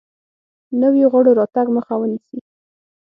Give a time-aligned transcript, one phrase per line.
[0.81, 2.37] نویو غړو راتګ مخه ونیسي.